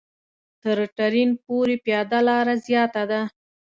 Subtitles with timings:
[0.63, 3.21] تر ټرېن پورې پیاده لاره زیاته ده.